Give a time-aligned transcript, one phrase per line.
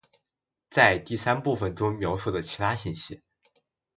[0.71, 3.21] ·在第三部分中描述的其他信息。